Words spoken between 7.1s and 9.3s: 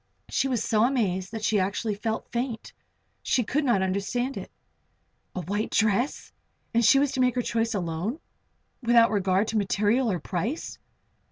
make her choice alone, without